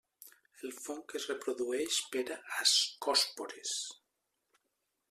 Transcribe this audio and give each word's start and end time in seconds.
El 0.67 0.71
fong 0.77 1.13
es 1.19 1.27
reprodueix 1.31 1.99
per 2.17 2.25
ascòspores. 2.39 3.79